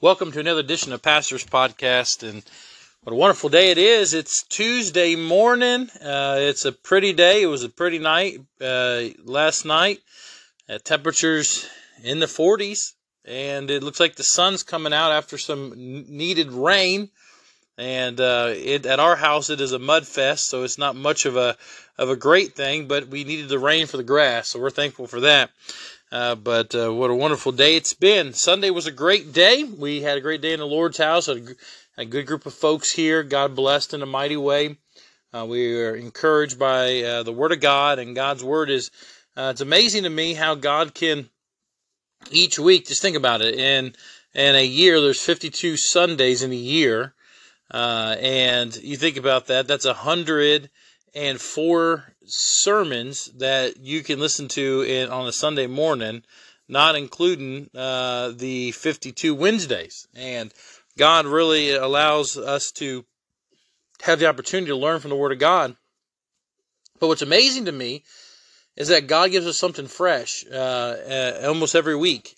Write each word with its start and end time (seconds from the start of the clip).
Welcome 0.00 0.30
to 0.30 0.38
another 0.38 0.60
edition 0.60 0.92
of 0.92 1.02
Pastor's 1.02 1.44
Podcast, 1.44 2.22
and 2.22 2.44
what 3.02 3.12
a 3.12 3.16
wonderful 3.16 3.48
day 3.48 3.72
it 3.72 3.78
is. 3.78 4.14
It's 4.14 4.44
Tuesday 4.44 5.16
morning. 5.16 5.90
Uh, 6.00 6.36
it's 6.38 6.64
a 6.64 6.70
pretty 6.70 7.12
day. 7.12 7.42
It 7.42 7.46
was 7.46 7.64
a 7.64 7.68
pretty 7.68 7.98
night 7.98 8.38
uh, 8.60 9.06
last 9.24 9.64
night. 9.64 9.98
Uh, 10.68 10.78
temperatures 10.84 11.68
in 12.04 12.20
the 12.20 12.26
40s, 12.26 12.92
and 13.24 13.72
it 13.72 13.82
looks 13.82 13.98
like 13.98 14.14
the 14.14 14.22
sun's 14.22 14.62
coming 14.62 14.92
out 14.92 15.10
after 15.10 15.36
some 15.36 15.72
needed 15.76 16.52
rain. 16.52 17.10
And 17.76 18.20
uh, 18.20 18.52
it, 18.54 18.86
at 18.86 19.00
our 19.00 19.16
house, 19.16 19.50
it 19.50 19.60
is 19.60 19.72
a 19.72 19.80
mud 19.80 20.06
fest, 20.06 20.48
so 20.48 20.62
it's 20.62 20.78
not 20.78 20.94
much 20.94 21.26
of 21.26 21.36
a 21.36 21.56
of 21.96 22.08
a 22.08 22.14
great 22.14 22.54
thing. 22.54 22.86
But 22.86 23.08
we 23.08 23.24
needed 23.24 23.48
the 23.48 23.58
rain 23.58 23.88
for 23.88 23.96
the 23.96 24.04
grass, 24.04 24.46
so 24.46 24.60
we're 24.60 24.70
thankful 24.70 25.08
for 25.08 25.22
that. 25.22 25.50
Uh, 26.10 26.34
but 26.34 26.74
uh, 26.74 26.92
what 26.92 27.10
a 27.10 27.14
wonderful 27.14 27.52
day 27.52 27.76
it's 27.76 27.92
been. 27.92 28.32
Sunday 28.32 28.70
was 28.70 28.86
a 28.86 28.92
great 28.92 29.32
day. 29.32 29.64
We 29.64 30.00
had 30.00 30.16
a 30.16 30.22
great 30.22 30.40
day 30.40 30.54
in 30.54 30.60
the 30.60 30.66
Lord's 30.66 30.96
house. 30.96 31.26
Had 31.26 31.56
a, 31.98 32.04
good 32.06 32.26
group 32.26 32.46
of 32.46 32.54
folks 32.54 32.90
here. 32.90 33.22
God 33.22 33.54
blessed 33.54 33.92
in 33.92 34.00
a 34.00 34.06
mighty 34.06 34.36
way. 34.36 34.78
Uh, 35.34 35.44
we 35.46 35.78
are 35.82 35.94
encouraged 35.94 36.58
by 36.58 37.02
uh, 37.02 37.22
the 37.24 37.32
Word 37.32 37.52
of 37.52 37.60
God, 37.60 37.98
and 37.98 38.16
God's 38.16 38.42
Word 38.42 38.70
is. 38.70 38.90
Uh, 39.36 39.50
it's 39.50 39.60
amazing 39.60 40.04
to 40.04 40.10
me 40.10 40.32
how 40.32 40.54
God 40.54 40.94
can 40.94 41.28
each 42.30 42.58
week. 42.58 42.86
Just 42.86 43.02
think 43.02 43.16
about 43.16 43.42
it. 43.42 43.54
In 43.56 43.94
in 44.34 44.54
a 44.54 44.64
year, 44.64 45.02
there's 45.02 45.20
52 45.20 45.76
Sundays 45.76 46.42
in 46.42 46.52
a 46.52 46.56
year, 46.56 47.12
and 47.70 48.74
you 48.76 48.96
think 48.96 49.18
about 49.18 49.48
that. 49.48 49.68
That's 49.68 49.84
a 49.84 49.92
hundred 49.92 50.70
and 51.14 51.38
four 51.38 52.14
sermons 52.28 53.26
that 53.38 53.78
you 53.78 54.02
can 54.02 54.18
listen 54.18 54.48
to 54.48 54.82
in, 54.82 55.10
on 55.10 55.26
a 55.26 55.32
Sunday 55.32 55.66
morning, 55.66 56.22
not 56.68 56.96
including 56.96 57.70
uh, 57.74 58.32
the 58.36 58.72
52 58.72 59.34
Wednesdays. 59.34 60.06
And 60.14 60.52
God 60.96 61.26
really 61.26 61.72
allows 61.74 62.36
us 62.36 62.70
to 62.72 63.04
have 64.02 64.18
the 64.18 64.28
opportunity 64.28 64.70
to 64.70 64.76
learn 64.76 65.00
from 65.00 65.10
the 65.10 65.16
Word 65.16 65.32
of 65.32 65.38
God. 65.38 65.76
But 67.00 67.08
what's 67.08 67.22
amazing 67.22 67.66
to 67.66 67.72
me 67.72 68.04
is 68.76 68.88
that 68.88 69.06
God 69.06 69.30
gives 69.30 69.46
us 69.46 69.58
something 69.58 69.86
fresh 69.86 70.44
uh, 70.46 71.40
almost 71.44 71.74
every 71.74 71.96
week. 71.96 72.36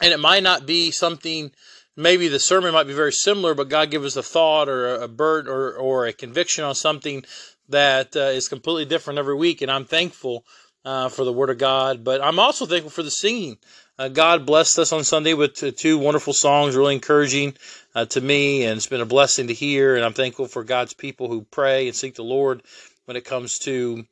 And 0.00 0.12
it 0.12 0.18
might 0.18 0.42
not 0.42 0.66
be 0.66 0.90
something, 0.90 1.52
maybe 1.96 2.28
the 2.28 2.40
sermon 2.40 2.72
might 2.72 2.88
be 2.88 2.92
very 2.92 3.12
similar, 3.12 3.54
but 3.54 3.68
God 3.68 3.90
gives 3.90 4.04
us 4.04 4.16
a 4.16 4.22
thought 4.22 4.68
or 4.68 4.94
a 4.96 5.08
burden 5.08 5.52
or, 5.52 5.74
or 5.74 6.06
a 6.06 6.12
conviction 6.12 6.64
on 6.64 6.74
something 6.74 7.24
that 7.68 8.16
uh, 8.16 8.20
is 8.20 8.48
completely 8.48 8.84
different 8.84 9.18
every 9.18 9.34
week, 9.34 9.62
and 9.62 9.70
I'm 9.70 9.84
thankful 9.84 10.44
uh, 10.84 11.08
for 11.08 11.24
the 11.24 11.32
Word 11.32 11.50
of 11.50 11.58
God. 11.58 12.04
But 12.04 12.22
I'm 12.22 12.38
also 12.38 12.66
thankful 12.66 12.90
for 12.90 13.02
the 13.02 13.10
singing. 13.10 13.58
Uh, 13.98 14.08
God 14.08 14.46
blessed 14.46 14.78
us 14.78 14.92
on 14.92 15.04
Sunday 15.04 15.34
with 15.34 15.76
two 15.76 15.98
wonderful 15.98 16.32
songs, 16.32 16.76
really 16.76 16.94
encouraging 16.94 17.54
uh, 17.94 18.06
to 18.06 18.20
me, 18.20 18.64
and 18.64 18.76
it's 18.76 18.86
been 18.86 19.00
a 19.00 19.06
blessing 19.06 19.48
to 19.48 19.54
hear. 19.54 19.96
And 19.96 20.04
I'm 20.04 20.14
thankful 20.14 20.46
for 20.46 20.64
God's 20.64 20.94
people 20.94 21.28
who 21.28 21.42
pray 21.42 21.86
and 21.86 21.96
seek 21.96 22.14
the 22.14 22.24
Lord 22.24 22.62
when 23.04 23.16
it 23.16 23.24
comes 23.24 23.58
to 23.60 24.04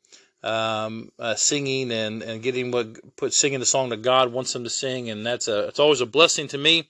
um, 0.43 1.11
uh, 1.19 1.35
singing 1.35 1.91
and, 1.91 2.23
and 2.23 2.43
getting 2.43 2.71
what 2.71 3.17
put 3.17 3.33
singing 3.33 3.61
the 3.61 3.67
song 3.67 3.89
that 3.91 4.03
God 4.03 4.33
wants 4.33 4.53
them 4.53 4.65
to 4.65 4.71
sing, 4.71 5.11
and 5.11 5.25
that's 5.25 5.49
a 5.49 5.69
it's 5.69 5.81
always 5.81 6.01
a 6.01 6.07
blessing 6.07 6.49
to 6.49 6.59
me, 6.59 6.89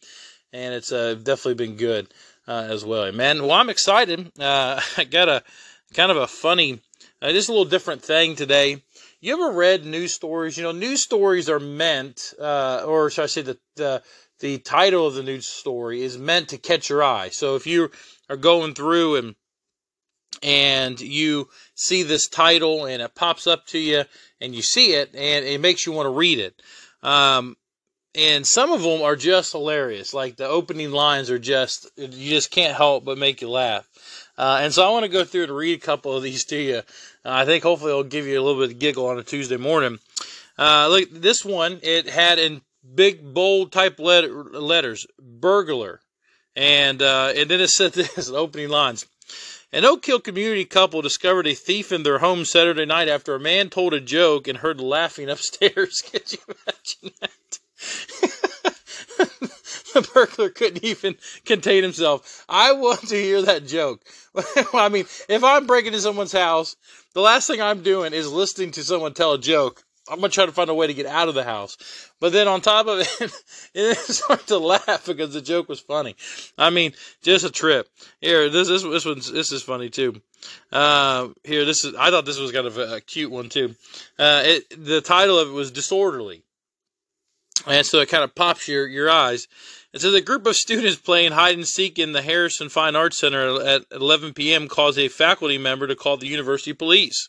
and 0.52 0.74
it's 0.74 0.92
uh, 0.92 1.14
definitely 1.14 1.54
been 1.54 1.76
good 1.76 2.12
as 2.46 2.84
well. 2.84 3.06
Amen. 3.06 3.42
Well, 3.42 3.52
I'm 3.52 3.70
excited. 3.70 4.32
I 4.40 5.06
got 5.08 5.28
a 5.28 5.42
kind 5.94 6.10
of 6.10 6.16
a 6.16 6.26
funny, 6.26 6.80
uh, 7.22 7.32
just 7.32 7.48
a 7.48 7.52
little 7.52 7.64
different 7.64 8.02
thing 8.02 8.36
today. 8.36 8.82
You 9.20 9.34
ever 9.34 9.56
read 9.56 9.84
news 9.84 10.14
stories? 10.14 10.56
You 10.56 10.64
know, 10.64 10.72
news 10.72 11.02
stories 11.02 11.48
are 11.48 11.60
meant, 11.60 12.32
uh, 12.40 12.84
or 12.86 13.10
should 13.10 13.24
I 13.24 13.26
say, 13.26 13.42
the, 13.42 13.58
the 13.76 14.02
the 14.40 14.58
title 14.58 15.06
of 15.06 15.14
the 15.14 15.22
news 15.22 15.46
story 15.46 16.02
is 16.02 16.16
meant 16.16 16.48
to 16.48 16.58
catch 16.58 16.88
your 16.88 17.04
eye. 17.04 17.28
So 17.28 17.56
if 17.56 17.66
you 17.66 17.90
are 18.30 18.36
going 18.36 18.74
through 18.74 19.16
and 19.16 19.34
and 20.42 20.98
you 21.00 21.48
see 21.74 22.02
this 22.02 22.28
title 22.28 22.86
and 22.86 23.02
it 23.02 23.14
pops 23.14 23.46
up 23.46 23.66
to 23.66 23.78
you 23.78 24.04
and 24.40 24.54
you 24.54 24.62
see 24.62 24.94
it 24.94 25.10
and 25.14 25.44
it 25.44 25.60
makes 25.60 25.84
you 25.84 25.92
want 25.92 26.06
to 26.06 26.10
read 26.10 26.38
it. 26.38 26.62
Um, 27.02 27.56
and 28.14 28.46
some 28.46 28.72
of 28.72 28.82
them 28.82 29.02
are 29.02 29.16
just 29.16 29.52
hilarious. 29.52 30.14
Like 30.14 30.36
the 30.36 30.46
opening 30.46 30.92
lines 30.92 31.30
are 31.30 31.38
just, 31.38 31.90
you 31.96 32.30
just 32.30 32.50
can't 32.50 32.76
help 32.76 33.04
but 33.04 33.18
make 33.18 33.42
you 33.42 33.50
laugh. 33.50 33.86
Uh, 34.40 34.60
and 34.62 34.72
so 34.72 34.82
I 34.82 34.90
want 34.90 35.02
to 35.02 35.10
go 35.10 35.22
through 35.22 35.42
and 35.42 35.54
read 35.54 35.76
a 35.76 35.84
couple 35.84 36.16
of 36.16 36.22
these 36.22 36.46
to 36.46 36.56
you. 36.56 36.76
Uh, 36.76 36.82
I 37.24 37.44
think 37.44 37.62
hopefully 37.62 37.90
it'll 37.90 38.04
give 38.04 38.26
you 38.26 38.40
a 38.40 38.42
little 38.42 38.62
bit 38.62 38.72
of 38.72 38.78
giggle 38.78 39.06
on 39.06 39.18
a 39.18 39.22
Tuesday 39.22 39.58
morning. 39.58 39.98
Uh, 40.56 40.88
look, 40.88 41.10
this 41.10 41.44
one, 41.44 41.78
it 41.82 42.08
had 42.08 42.38
in 42.38 42.62
big, 42.94 43.34
bold 43.34 43.70
type 43.70 43.98
letter, 43.98 44.32
letters, 44.44 45.06
burglar. 45.20 46.00
And, 46.56 47.02
uh, 47.02 47.34
and 47.36 47.50
then 47.50 47.60
it 47.60 47.68
said 47.68 47.92
this, 47.92 48.30
opening 48.30 48.70
lines. 48.70 49.04
An 49.74 49.84
Oak 49.84 50.06
Hill 50.06 50.20
community 50.20 50.64
couple 50.64 51.02
discovered 51.02 51.46
a 51.46 51.52
thief 51.52 51.92
in 51.92 52.02
their 52.02 52.20
home 52.20 52.46
Saturday 52.46 52.86
night 52.86 53.10
after 53.10 53.34
a 53.34 53.40
man 53.40 53.68
told 53.68 53.92
a 53.92 54.00
joke 54.00 54.48
and 54.48 54.56
heard 54.56 54.80
laughing 54.80 55.28
upstairs. 55.28 56.00
Could 56.10 56.32
you 56.32 56.38
imagine 56.48 57.14
that? 57.20 57.58
the 59.94 60.08
burglar 60.14 60.50
couldn't 60.50 60.84
even 60.84 61.16
contain 61.44 61.82
himself. 61.82 62.44
I 62.48 62.72
want 62.72 63.08
to 63.08 63.16
hear 63.16 63.42
that 63.42 63.66
joke. 63.66 64.02
I 64.74 64.88
mean, 64.88 65.06
if 65.28 65.44
I'm 65.44 65.66
breaking 65.66 65.88
into 65.88 66.00
someone's 66.00 66.32
house, 66.32 66.76
the 67.14 67.20
last 67.20 67.46
thing 67.46 67.60
I'm 67.60 67.82
doing 67.82 68.12
is 68.12 68.30
listening 68.30 68.72
to 68.72 68.84
someone 68.84 69.14
tell 69.14 69.32
a 69.32 69.38
joke. 69.38 69.84
I'm 70.08 70.16
gonna 70.18 70.30
try 70.30 70.46
to 70.46 70.52
find 70.52 70.68
a 70.68 70.74
way 70.74 70.88
to 70.88 70.94
get 70.94 71.06
out 71.06 71.28
of 71.28 71.34
the 71.34 71.44
house. 71.44 71.76
But 72.18 72.32
then 72.32 72.48
on 72.48 72.60
top 72.60 72.88
of 72.88 73.00
it, 73.00 73.32
it 73.74 73.96
started 73.96 74.46
to 74.48 74.58
laugh 74.58 75.06
because 75.06 75.32
the 75.32 75.40
joke 75.40 75.68
was 75.68 75.78
funny. 75.78 76.16
I 76.58 76.70
mean, 76.70 76.92
just 77.22 77.44
a 77.44 77.50
trip. 77.50 77.88
Here, 78.20 78.48
this 78.48 78.68
this 78.68 78.82
this 78.82 79.04
one's 79.04 79.30
this 79.30 79.52
is 79.52 79.62
funny 79.62 79.88
too. 79.88 80.20
Uh, 80.72 81.28
here, 81.44 81.64
this 81.64 81.84
is 81.84 81.94
I 81.94 82.10
thought 82.10 82.24
this 82.24 82.40
was 82.40 82.50
kind 82.50 82.66
of 82.66 82.78
a, 82.78 82.96
a 82.96 83.00
cute 83.00 83.30
one 83.30 83.48
too. 83.48 83.76
Uh, 84.18 84.42
it 84.44 84.84
the 84.84 85.00
title 85.00 85.38
of 85.38 85.48
it 85.48 85.52
was 85.52 85.70
disorderly, 85.70 86.42
and 87.66 87.86
so 87.86 88.00
it 88.00 88.08
kind 88.08 88.24
of 88.24 88.34
pops 88.34 88.66
your 88.66 88.88
your 88.88 89.10
eyes. 89.10 89.46
It 89.92 90.00
says 90.00 90.14
a 90.14 90.20
group 90.20 90.46
of 90.46 90.54
students 90.54 90.96
playing 90.96 91.32
hide 91.32 91.56
and 91.56 91.66
seek 91.66 91.98
in 91.98 92.12
the 92.12 92.22
Harrison 92.22 92.68
Fine 92.68 92.94
Arts 92.94 93.18
Center 93.18 93.60
at 93.60 93.82
11 93.90 94.34
p.m. 94.34 94.68
caused 94.68 94.98
a 94.98 95.08
faculty 95.08 95.58
member 95.58 95.88
to 95.88 95.96
call 95.96 96.16
the 96.16 96.28
university 96.28 96.72
police. 96.72 97.28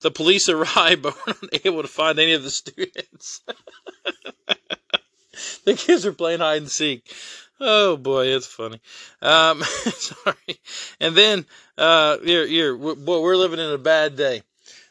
The 0.00 0.10
police 0.10 0.48
arrived 0.48 1.02
but 1.02 1.14
were 1.26 1.34
not 1.42 1.66
able 1.66 1.82
to 1.82 1.88
find 1.88 2.18
any 2.18 2.32
of 2.32 2.42
the 2.42 2.50
students. 2.50 3.42
the 5.64 5.74
kids 5.74 6.06
are 6.06 6.12
playing 6.12 6.40
hide 6.40 6.62
and 6.62 6.70
seek. 6.70 7.14
Oh 7.60 7.96
boy, 7.96 8.26
it's 8.26 8.46
funny. 8.46 8.80
Um, 9.20 9.62
sorry. 9.62 10.60
And 10.98 11.14
then, 11.14 11.46
uh, 11.78 12.18
here, 12.18 12.46
here, 12.46 12.76
boy, 12.76 13.20
we're 13.20 13.36
living 13.36 13.60
in 13.60 13.70
a 13.70 13.78
bad 13.78 14.16
day. 14.16 14.42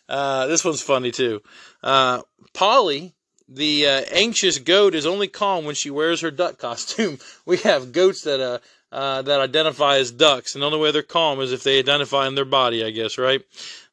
Uh, 0.07 0.47
this 0.47 0.63
one's 0.63 0.81
funny 0.81 1.11
too. 1.11 1.41
Uh, 1.81 2.21
Polly 2.53 3.15
the 3.53 3.85
uh, 3.85 4.01
anxious 4.11 4.57
goat 4.59 4.95
is 4.95 5.05
only 5.05 5.27
calm 5.27 5.65
when 5.65 5.75
she 5.75 5.89
wears 5.89 6.21
her 6.21 6.31
duck 6.31 6.57
costume. 6.57 7.19
We 7.45 7.57
have 7.57 7.91
goats 7.91 8.21
that 8.21 8.39
uh, 8.39 8.59
uh, 8.95 9.23
that 9.23 9.41
identify 9.41 9.97
as 9.97 10.11
ducks, 10.11 10.53
and 10.53 10.61
the 10.61 10.65
only 10.67 10.79
way 10.79 10.91
they're 10.91 11.01
calm 11.01 11.41
is 11.41 11.51
if 11.51 11.63
they 11.63 11.79
identify 11.79 12.27
in 12.27 12.35
their 12.35 12.45
body, 12.45 12.83
I 12.83 12.91
guess, 12.91 13.17
right? 13.17 13.41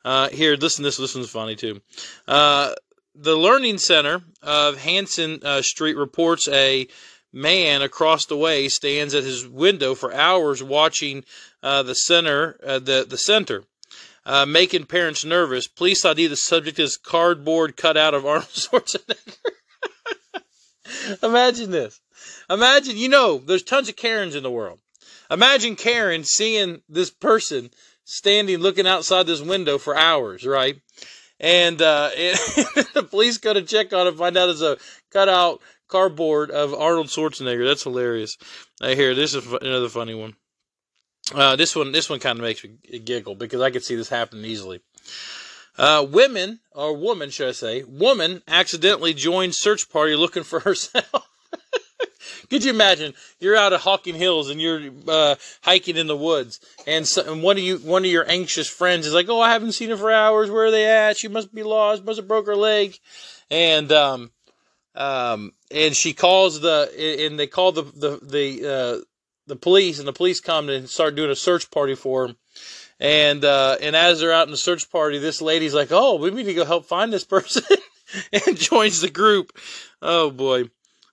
Uh, 0.05 0.29
here, 0.29 0.55
listen, 0.55 0.85
this 0.85 0.97
this 0.97 1.15
one's 1.15 1.31
funny 1.31 1.57
too. 1.57 1.81
Uh, 2.29 2.75
the 3.15 3.35
Learning 3.35 3.79
Center 3.79 4.23
of 4.43 4.79
Hanson 4.79 5.41
uh, 5.43 5.63
Street 5.63 5.97
reports 5.97 6.47
a 6.49 6.87
man 7.33 7.83
across 7.83 8.27
the 8.27 8.37
way 8.37 8.69
stands 8.69 9.15
at 9.15 9.25
his 9.25 9.47
window 9.47 9.95
for 9.95 10.13
hours 10.13 10.63
watching 10.63 11.25
the 11.63 11.95
center 11.95 12.57
the 12.63 13.07
the 13.09 13.19
center. 13.19 13.65
Uh, 14.29 14.45
making 14.45 14.85
parents 14.85 15.25
nervous. 15.25 15.67
Police 15.67 16.05
ID 16.05 16.27
the 16.27 16.37
subject 16.37 16.79
is 16.79 16.99
cardboard 16.99 17.79
cutout 17.79 18.13
of 18.13 18.27
Arnold 18.27 18.45
Schwarzenegger. 18.53 19.37
Imagine 21.23 21.71
this. 21.71 21.99
Imagine, 22.51 22.99
you 22.99 23.09
know, 23.09 23.39
there's 23.39 23.63
tons 23.63 23.89
of 23.89 23.97
Karens 23.97 24.35
in 24.35 24.43
the 24.43 24.51
world. 24.51 24.81
Imagine 25.31 25.77
Karen 25.77 26.25
seeing 26.25 26.83
this 26.91 27.09
person 27.09 27.71
standing 28.05 28.59
looking 28.59 28.87
outside 28.87 29.27
this 29.27 29.41
window 29.41 29.79
for 29.79 29.97
hours, 29.97 30.47
right? 30.47 30.79
And, 31.41 31.81
uh, 31.81 32.11
and 32.17 32.37
the 32.93 33.07
police 33.09 33.39
go 33.39 33.55
to 33.55 33.63
check 33.63 33.95
on 33.95 34.07
it, 34.07 34.17
find 34.17 34.37
out 34.37 34.51
it's 34.51 34.61
a 34.61 34.77
cutout 35.11 35.63
cardboard 35.89 36.51
of 36.51 36.75
Arnold 36.75 37.07
Schwarzenegger. 37.07 37.67
That's 37.67 37.85
hilarious. 37.85 38.37
I 38.83 38.95
hear 38.95 39.15
this 39.15 39.35
is 39.35 39.47
another 39.47 39.89
funny 39.89 40.15
one. 40.15 40.37
Uh, 41.35 41.57
this 41.57 41.77
one, 41.77 41.93
this 41.93 42.09
one 42.09 42.21
kind 42.21 42.39
of 42.39 42.43
makes 42.43 42.65
me 42.65 42.99
giggle 43.01 43.35
because 43.35 43.61
I 43.61 43.71
could 43.71 43.85
see 43.85 43.97
this 43.97 44.09
happening 44.09 44.45
easily. 44.45 44.81
Uh, 45.77 46.05
women, 46.09 46.61
or 46.73 46.97
woman, 46.97 47.31
should 47.31 47.49
I 47.49 47.53
say, 47.53 47.85
woman 47.85 48.43
accidentally 48.49 49.15
joined 49.15 49.55
search 49.55 49.91
party 49.91 50.17
looking 50.17 50.43
for 50.43 50.61
herself. 50.69 51.29
Could 52.51 52.65
you 52.65 52.71
imagine? 52.71 53.15
You're 53.41 53.57
out 53.57 53.73
of 53.73 53.83
Hocking 53.83 54.15
Hills 54.15 54.49
and 54.49 54.61
you're 54.61 54.91
uh, 55.07 55.35
hiking 55.63 55.97
in 55.97 56.07
the 56.07 56.17
woods, 56.17 56.61
and, 56.87 57.07
so, 57.07 57.31
and 57.31 57.43
one 57.43 57.59
of 57.59 57.63
you, 57.63 57.77
one 57.79 58.05
of 58.05 58.11
your 58.11 58.29
anxious 58.29 58.69
friends 58.69 59.07
is 59.07 59.13
like, 59.13 59.29
"Oh, 59.29 59.41
I 59.41 59.53
haven't 59.53 59.73
seen 59.73 59.91
her 59.91 59.97
for 59.97 60.11
hours. 60.11 60.51
Where 60.51 60.65
are 60.65 60.71
they 60.71 60.87
at? 60.87 61.19
She 61.19 61.29
must 61.29 61.55
be 61.55 61.63
lost. 61.63 62.05
Must 62.05 62.19
have 62.19 62.29
broke 62.29 62.47
her 62.47 62.57
leg." 62.57 62.99
And 63.51 63.93
um, 63.93 64.31
um, 64.95 65.53
and 65.71 65.95
she 65.95 66.15
calls 66.15 66.61
the 66.61 67.27
and 67.27 67.39
they 67.39 67.47
call 67.47 67.73
the 67.73 67.83
the 67.83 68.19
the 68.23 68.67
uh, 68.67 69.05
the 69.49 69.57
police, 69.57 69.99
and 69.99 70.07
the 70.07 70.13
police 70.13 70.41
come 70.41 70.69
and 70.69 70.89
start 70.89 71.17
doing 71.17 71.31
a 71.31 71.37
search 71.37 71.71
party 71.71 71.95
for 71.95 72.27
him. 72.27 72.37
And 73.01 73.45
uh, 73.45 73.77
and 73.81 73.97
as 73.97 74.21
they're 74.21 74.33
out 74.33 74.47
in 74.47 74.51
the 74.51 74.57
search 74.57 74.91
party, 74.91 75.19
this 75.19 75.41
lady's 75.41 75.75
like, 75.75 75.89
"Oh, 75.91 76.17
we 76.17 76.31
need 76.31 76.45
to 76.45 76.55
go 76.55 76.65
help 76.65 76.87
find 76.87 77.13
this 77.13 77.25
person," 77.25 77.63
and 78.33 78.57
joins 78.57 79.01
the 79.01 79.11
group. 79.11 79.57
Oh 80.03 80.31
boy, 80.31 80.65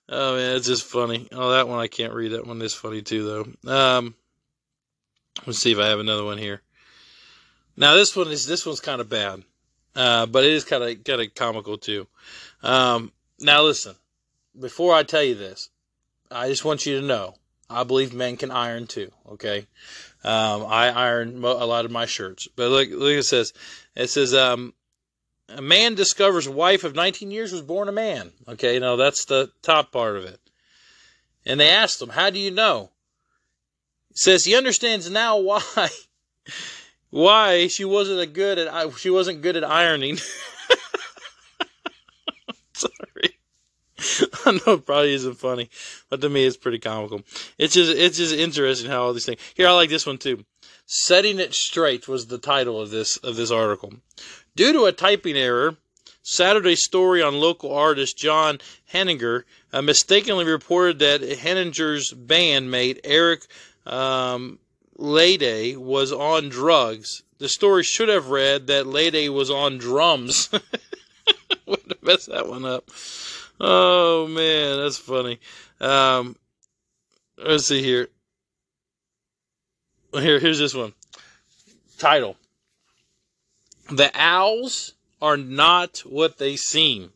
oh 0.08 0.36
man, 0.36 0.56
it's 0.56 0.66
just 0.66 0.84
funny. 0.84 1.28
Oh, 1.32 1.52
that 1.52 1.68
one 1.68 1.78
I 1.78 1.86
can't 1.86 2.12
read. 2.12 2.32
That 2.32 2.46
one 2.46 2.60
is 2.62 2.74
funny 2.74 3.02
too, 3.02 3.46
though. 3.64 3.72
Um, 3.72 4.14
let's 5.46 5.58
see 5.58 5.72
if 5.72 5.78
I 5.78 5.86
have 5.86 6.00
another 6.00 6.24
one 6.24 6.38
here. 6.38 6.60
Now 7.76 7.94
this 7.94 8.16
one 8.16 8.28
is 8.28 8.46
this 8.46 8.66
one's 8.66 8.80
kind 8.80 9.00
of 9.00 9.08
bad, 9.08 9.44
uh, 9.94 10.26
but 10.26 10.44
it 10.44 10.52
is 10.52 10.64
kind 10.64 10.82
of 10.82 11.04
kind 11.04 11.20
of 11.20 11.34
comical 11.34 11.78
too. 11.78 12.08
Um, 12.64 13.12
now 13.38 13.62
listen, 13.62 13.94
before 14.58 14.92
I 14.92 15.04
tell 15.04 15.22
you 15.22 15.36
this, 15.36 15.70
I 16.32 16.48
just 16.48 16.64
want 16.64 16.84
you 16.84 17.00
to 17.00 17.06
know 17.06 17.34
I 17.68 17.84
believe 17.84 18.14
men 18.14 18.36
can 18.36 18.50
iron 18.50 18.86
too. 18.86 19.10
Okay, 19.30 19.66
um, 20.24 20.64
I 20.66 20.90
iron 20.90 21.44
a 21.44 21.66
lot 21.66 21.84
of 21.84 21.90
my 21.90 22.06
shirts, 22.06 22.48
but 22.54 22.68
look, 22.68 22.88
look, 22.90 23.12
it 23.12 23.24
says, 23.24 23.52
it 23.94 24.08
says, 24.08 24.34
um, 24.34 24.74
a 25.48 25.62
man 25.62 25.94
discovers 25.94 26.48
wife 26.48 26.84
of 26.84 26.94
19 26.94 27.30
years 27.30 27.52
was 27.52 27.62
born 27.62 27.88
a 27.88 27.92
man. 27.92 28.32
Okay, 28.48 28.78
now 28.78 28.96
that's 28.96 29.24
the 29.26 29.50
top 29.62 29.92
part 29.92 30.16
of 30.16 30.24
it. 30.24 30.40
And 31.44 31.60
they 31.60 31.68
asked 31.68 32.02
him, 32.02 32.08
"How 32.10 32.30
do 32.30 32.38
you 32.38 32.50
know?" 32.50 32.90
He 34.08 34.16
says 34.16 34.44
he 34.44 34.56
understands 34.56 35.08
now 35.08 35.38
why 35.38 35.88
why 37.10 37.68
she 37.68 37.84
wasn't 37.84 38.20
a 38.20 38.26
good 38.26 38.58
at 38.58 38.98
she 38.98 39.10
wasn't 39.10 39.42
good 39.42 39.56
at 39.56 39.64
ironing. 39.64 40.18
Sorry. 42.72 43.35
I 44.46 44.52
know 44.52 44.74
it 44.74 44.86
probably 44.86 45.14
isn't 45.14 45.38
funny, 45.38 45.70
but 46.10 46.20
to 46.20 46.28
me 46.28 46.44
it's 46.44 46.56
pretty 46.56 46.78
comical. 46.78 47.22
It's 47.58 47.74
just 47.74 47.96
it's 47.96 48.18
just 48.18 48.34
interesting 48.34 48.90
how 48.90 49.04
all 49.04 49.12
these 49.12 49.26
things. 49.26 49.40
Here 49.54 49.68
I 49.68 49.72
like 49.72 49.90
this 49.90 50.06
one 50.06 50.18
too. 50.18 50.44
Setting 50.86 51.38
it 51.40 51.54
straight 51.54 52.06
was 52.06 52.26
the 52.26 52.38
title 52.38 52.80
of 52.80 52.90
this 52.90 53.16
of 53.18 53.36
this 53.36 53.50
article. 53.50 53.94
Due 54.54 54.72
to 54.72 54.84
a 54.84 54.92
typing 54.92 55.36
error, 55.36 55.76
Saturday 56.22 56.76
story 56.76 57.22
on 57.22 57.40
local 57.40 57.72
artist 57.72 58.18
John 58.18 58.58
Henninger 58.86 59.46
uh, 59.72 59.82
mistakenly 59.82 60.44
reported 60.44 60.98
that 60.98 61.20
Henninger's 61.20 62.12
bandmate 62.12 63.00
Eric 63.04 63.46
um, 63.84 64.58
Lede 64.98 65.76
was 65.76 66.12
on 66.12 66.48
drugs. 66.48 67.22
The 67.38 67.48
story 67.48 67.84
should 67.84 68.08
have 68.08 68.30
read 68.30 68.66
that 68.66 68.86
Lede 68.86 69.28
was 69.32 69.50
on 69.50 69.78
drums. 69.78 70.48
Would 71.66 71.82
have 71.88 72.02
messed 72.02 72.28
that 72.28 72.48
one 72.48 72.64
up. 72.64 72.90
Oh 73.60 74.26
man, 74.26 74.78
that's 74.78 74.98
funny. 74.98 75.38
Um, 75.80 76.36
let's 77.38 77.66
see 77.66 77.82
here. 77.82 78.08
Here, 80.12 80.38
here's 80.38 80.58
this 80.58 80.74
one. 80.74 80.92
Title: 81.98 82.36
The 83.90 84.10
owls 84.14 84.94
are 85.22 85.36
not 85.36 85.98
what 86.00 86.38
they 86.38 86.56
seem. 86.56 87.12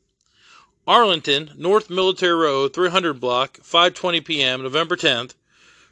Arlington, 0.87 1.53
North 1.57 1.91
Military 1.91 2.35
Road, 2.35 2.73
300 2.73 3.21
block, 3.21 3.59
5:20 3.59 4.25
p.m., 4.25 4.63
November 4.63 4.97
10th. 4.97 5.35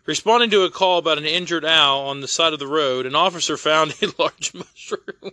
Responding 0.06 0.48
to 0.50 0.62
a 0.62 0.70
call 0.70 0.98
about 0.98 1.18
an 1.18 1.26
injured 1.26 1.66
owl 1.66 2.06
on 2.06 2.20
the 2.20 2.28
side 2.28 2.54
of 2.54 2.58
the 2.58 2.66
road, 2.66 3.04
an 3.04 3.14
officer 3.14 3.56
found 3.58 3.94
a 4.00 4.08
large 4.18 4.54
mushroom. 4.54 5.32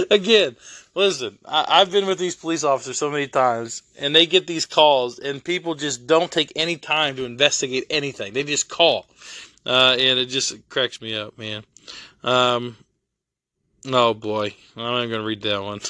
Again, 0.10 0.56
listen, 0.94 1.38
I, 1.44 1.78
have 1.78 1.90
been 1.90 2.06
with 2.06 2.18
these 2.18 2.36
police 2.36 2.64
officers 2.64 2.98
so 2.98 3.10
many 3.10 3.28
times, 3.28 3.82
and 3.98 4.14
they 4.14 4.26
get 4.26 4.46
these 4.46 4.66
calls, 4.66 5.18
and 5.18 5.42
people 5.42 5.74
just 5.74 6.06
don't 6.06 6.30
take 6.30 6.52
any 6.56 6.76
time 6.76 7.16
to 7.16 7.24
investigate 7.24 7.86
anything. 7.90 8.32
They 8.32 8.42
just 8.42 8.68
call, 8.68 9.06
uh, 9.66 9.96
and 9.98 10.18
it 10.18 10.26
just 10.26 10.68
cracks 10.68 11.00
me 11.00 11.14
up, 11.14 11.38
man. 11.38 11.64
Um, 12.22 12.76
oh 13.86 14.14
boy, 14.14 14.54
I'm 14.76 14.82
not 14.82 15.06
gonna 15.06 15.24
read 15.24 15.42
that 15.42 15.62
one. 15.62 15.80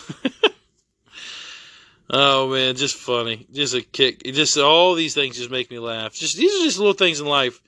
oh 2.11 2.49
man, 2.51 2.77
just 2.77 2.97
funny, 2.97 3.47
just 3.53 3.75
a 3.75 3.83
kick. 3.83 4.23
Just 4.25 4.59
all 4.59 4.95
these 4.95 5.15
things 5.15 5.37
just 5.37 5.51
make 5.51 5.71
me 5.71 5.79
laugh. 5.79 6.15
Just 6.15 6.37
these 6.37 6.61
are 6.61 6.65
just 6.65 6.79
little 6.79 6.93
things 6.93 7.21
in 7.21 7.27
life. 7.27 7.61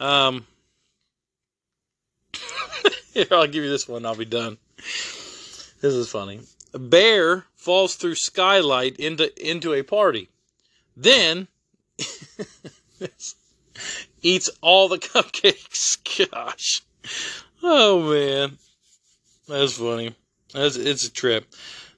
Um, 0.00 0.46
here, 3.12 3.26
I'll 3.30 3.46
give 3.46 3.64
you 3.64 3.70
this 3.70 3.88
one. 3.88 4.06
I'll 4.06 4.14
be 4.14 4.24
done. 4.24 4.58
This 5.80 5.94
is 5.94 6.08
funny. 6.10 6.40
A 6.74 6.78
bear 6.78 7.46
falls 7.56 7.94
through 7.94 8.16
skylight 8.16 8.96
into 8.96 9.32
into 9.44 9.72
a 9.72 9.82
party. 9.82 10.28
Then 10.96 11.48
eats 14.22 14.50
all 14.60 14.88
the 14.88 14.98
cupcakes. 14.98 16.28
Gosh. 16.30 16.82
Oh 17.62 18.10
man. 18.12 18.58
That's 19.46 19.74
funny. 19.74 20.14
That's 20.52 20.76
it's 20.76 21.06
a 21.06 21.12
trip. 21.12 21.46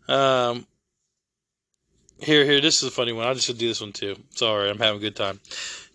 Um 0.08 0.66
here, 2.22 2.44
here, 2.44 2.60
this 2.60 2.82
is 2.82 2.88
a 2.88 2.90
funny 2.90 3.12
one. 3.12 3.26
I'll 3.26 3.34
just 3.34 3.48
do 3.48 3.68
this 3.68 3.80
one 3.80 3.92
too. 3.92 4.16
Sorry, 4.34 4.68
I'm 4.68 4.78
having 4.78 4.98
a 4.98 5.00
good 5.00 5.16
time. 5.16 5.40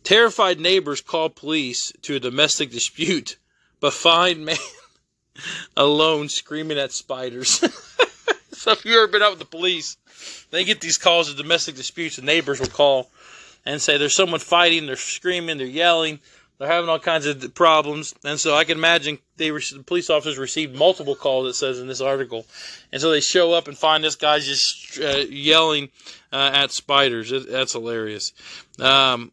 Terrified 0.04 0.60
neighbors 0.60 1.02
call 1.02 1.30
police 1.30 1.94
to 2.04 2.16
a 2.16 2.20
domestic 2.20 2.72
dispute, 2.72 3.38
but 3.80 3.94
find 3.94 4.44
man 4.46 4.58
alone 5.78 6.30
screaming 6.30 6.80
at 6.80 6.92
spiders. 6.92 7.64
So 8.66 8.72
if 8.72 8.84
you've 8.84 8.96
ever 8.96 9.08
been 9.08 9.22
out 9.22 9.30
with 9.30 9.38
the 9.38 9.46
police, 9.46 9.96
they 10.50 10.66
get 10.66 10.82
these 10.82 10.98
calls 10.98 11.30
of 11.30 11.38
domestic 11.38 11.76
disputes. 11.76 12.16
The 12.16 12.24
neighbors 12.24 12.60
will 12.60 12.66
call 12.66 13.12
and 13.64 13.80
say 13.80 14.00
there's 14.00 14.16
someone 14.16 14.40
fighting, 14.40 14.88
they're 14.88 14.96
screaming, 14.96 15.60
they're 15.60 15.68
yelling, 15.68 16.20
they're 16.58 16.68
having 16.68 16.90
all 16.90 16.98
kinds 16.98 17.28
of 17.28 17.54
problems. 17.54 18.16
And 18.24 18.40
so 18.40 18.56
I 18.56 18.64
can 18.64 18.80
imagine 18.80 19.20
they 19.38 19.52
were, 19.52 19.60
the 19.60 19.84
police 19.84 20.10
officers 20.10 20.40
received 20.40 20.76
multiple 20.76 21.14
calls. 21.14 21.48
It 21.48 21.54
says 21.54 21.80
in 21.80 21.88
this 21.88 22.02
article, 22.02 22.48
and 22.92 23.00
so 23.00 23.12
they 23.12 23.20
show 23.22 23.54
up 23.54 23.68
and 23.68 23.78
find 23.78 24.04
this 24.04 24.16
guy 24.16 24.40
just 24.40 25.00
uh, 25.00 25.18
yelling 25.30 25.90
uh, 26.34 26.50
at 26.52 26.72
spiders. 26.72 27.32
It, 27.32 27.48
that's 27.48 27.74
hilarious. 27.74 28.34
Um, 28.80 29.32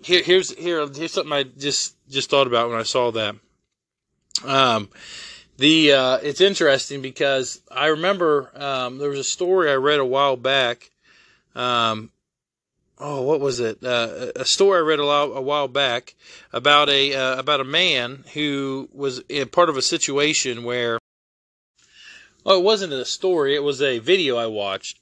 here, 0.00 0.22
here's 0.22 0.56
here, 0.56 0.86
here's 0.94 1.12
something 1.12 1.32
I 1.32 1.42
just 1.42 1.96
just 2.08 2.30
thought 2.30 2.46
about 2.46 2.70
when 2.70 2.78
I 2.78 2.84
saw 2.84 3.10
that. 3.10 3.34
Um, 4.44 4.90
the 5.56 5.92
uh, 5.92 6.16
it's 6.22 6.40
interesting 6.40 7.02
because 7.02 7.60
I 7.70 7.86
remember 7.86 8.50
um, 8.56 8.98
there 8.98 9.10
was 9.10 9.18
a 9.18 9.24
story 9.24 9.70
I 9.70 9.74
read 9.74 10.00
a 10.00 10.04
while 10.04 10.36
back. 10.36 10.90
Um, 11.54 12.10
oh, 12.98 13.22
what 13.22 13.40
was 13.40 13.60
it? 13.60 13.84
Uh, 13.84 14.32
a 14.34 14.44
story 14.44 14.78
I 14.78 14.82
read 14.82 14.98
a, 14.98 15.06
while, 15.06 15.32
a 15.32 15.42
while 15.42 15.68
back 15.68 16.14
about 16.52 16.88
a 16.88 17.14
uh, 17.14 17.38
about 17.38 17.60
a 17.60 17.64
man 17.64 18.24
who 18.34 18.88
was 18.92 19.20
in 19.28 19.48
part 19.48 19.68
of 19.68 19.76
a 19.76 19.82
situation 19.82 20.64
where. 20.64 20.98
Oh, 22.46 22.58
it 22.58 22.64
wasn't 22.64 22.92
a 22.92 23.06
story. 23.06 23.54
It 23.54 23.62
was 23.62 23.80
a 23.80 24.00
video 24.00 24.36
I 24.36 24.46
watched 24.46 25.00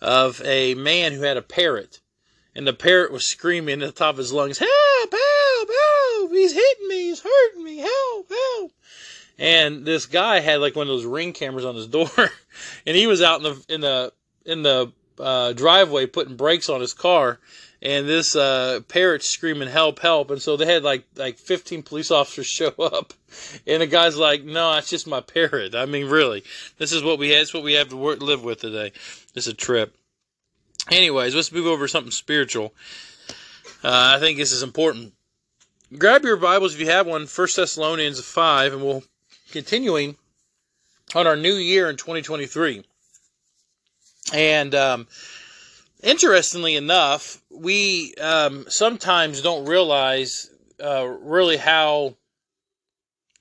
of 0.00 0.42
a 0.44 0.74
man 0.74 1.12
who 1.12 1.22
had 1.22 1.36
a 1.36 1.42
parrot, 1.42 2.00
and 2.54 2.66
the 2.66 2.72
parrot 2.72 3.12
was 3.12 3.26
screaming 3.26 3.82
at 3.82 3.86
the 3.86 3.92
top 3.92 4.14
of 4.14 4.18
his 4.18 4.32
lungs, 4.32 4.58
"Help! 4.58 4.70
Help! 5.12 5.68
Help! 5.68 6.32
He's 6.32 6.52
hitting 6.52 6.88
me! 6.88 7.02
He's 7.10 7.20
hurting 7.20 7.62
me! 7.62 7.76
Help! 7.78 8.30
Help!" 8.30 8.72
And 9.40 9.86
this 9.86 10.04
guy 10.04 10.40
had 10.40 10.60
like 10.60 10.76
one 10.76 10.86
of 10.86 10.92
those 10.92 11.06
ring 11.06 11.32
cameras 11.32 11.64
on 11.64 11.74
his 11.74 11.86
door, 11.86 12.10
and 12.86 12.94
he 12.94 13.06
was 13.06 13.22
out 13.22 13.42
in 13.42 13.44
the 13.44 13.64
in 13.68 13.80
the 13.80 14.12
in 14.44 14.62
the 14.62 14.92
uh, 15.18 15.54
driveway 15.54 16.04
putting 16.04 16.36
brakes 16.36 16.68
on 16.68 16.82
his 16.82 16.92
car, 16.92 17.40
and 17.80 18.06
this 18.06 18.36
uh, 18.36 18.80
parrot 18.88 19.22
screaming 19.22 19.68
"Help! 19.68 19.98
Help!" 20.00 20.30
And 20.30 20.42
so 20.42 20.58
they 20.58 20.66
had 20.66 20.82
like 20.82 21.04
like 21.16 21.38
15 21.38 21.82
police 21.82 22.10
officers 22.10 22.46
show 22.48 22.74
up, 22.78 23.14
and 23.66 23.80
the 23.80 23.86
guy's 23.86 24.18
like, 24.18 24.44
"No, 24.44 24.76
it's 24.76 24.90
just 24.90 25.06
my 25.06 25.20
parrot. 25.20 25.74
I 25.74 25.86
mean, 25.86 26.08
really, 26.08 26.44
this 26.76 26.92
is 26.92 27.02
what 27.02 27.18
we 27.18 27.30
had. 27.30 27.40
It's 27.40 27.54
what 27.54 27.62
we 27.62 27.72
have 27.74 27.88
to 27.88 27.96
work, 27.96 28.20
live 28.20 28.44
with 28.44 28.60
today. 28.60 28.92
Is 29.34 29.48
a 29.48 29.54
trip." 29.54 29.96
Anyways, 30.90 31.34
let's 31.34 31.50
move 31.50 31.66
over 31.66 31.86
to 31.86 31.88
something 31.88 32.10
spiritual. 32.10 32.74
Uh, 33.82 34.16
I 34.16 34.18
think 34.18 34.36
this 34.36 34.52
is 34.52 34.62
important. 34.62 35.14
Grab 35.96 36.24
your 36.24 36.36
Bibles 36.36 36.74
if 36.74 36.80
you 36.80 36.86
have 36.86 37.06
one, 37.06 37.26
First 37.26 37.56
Thessalonians 37.56 38.20
5, 38.20 38.74
and 38.74 38.82
we'll 38.82 39.02
continuing 39.50 40.16
on 41.14 41.26
our 41.26 41.36
new 41.36 41.54
year 41.54 41.90
in 41.90 41.96
2023. 41.96 42.84
And 44.32 44.74
um, 44.74 45.08
interestingly 46.02 46.76
enough, 46.76 47.42
we 47.50 48.14
um, 48.20 48.66
sometimes 48.68 49.42
don't 49.42 49.66
realize 49.66 50.50
uh, 50.82 51.06
really 51.06 51.56
how 51.56 52.16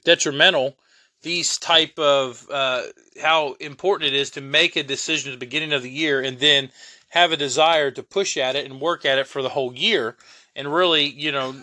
detrimental 0.04 0.76
these 1.22 1.58
type 1.58 2.00
of 2.00 2.48
uh, 2.50 2.84
how 3.22 3.54
important 3.60 4.14
it 4.14 4.16
is 4.16 4.32
to 4.32 4.42
make 4.42 4.76
a 4.76 4.84
decision 4.84 5.32
at 5.32 5.36
the 5.40 5.46
beginning 5.46 5.74
of 5.74 5.84
the 5.84 5.90
year 5.90 6.22
and 6.22 6.40
then 6.40 6.70
have 7.10 7.32
a 7.32 7.38
desire 7.38 7.92
to 7.92 8.04
push 8.04 8.38
at 8.38 8.56
it 8.56 8.66
and 8.66 8.80
work 8.80 9.06
at 9.06 9.18
it 9.18 9.28
for 9.28 9.42
the 9.42 9.50
whole 9.50 9.74
year 9.74 10.16
and 10.56 10.74
really 10.74 11.06
you 11.06 11.32
know 11.32 11.56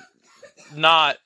not 0.75 1.17